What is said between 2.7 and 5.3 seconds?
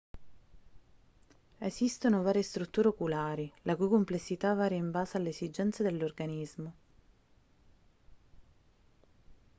oculari la cui complessità varia in base alle